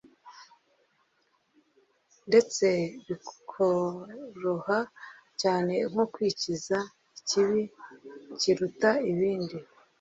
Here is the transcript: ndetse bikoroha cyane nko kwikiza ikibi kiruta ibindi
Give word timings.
ndetse 2.27 2.67
bikoroha 3.07 4.79
cyane 5.41 5.73
nko 5.91 6.03
kwikiza 6.13 6.77
ikibi 7.19 7.61
kiruta 8.39 8.91
ibindi 9.11 9.57